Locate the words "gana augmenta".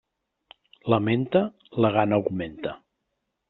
1.99-2.77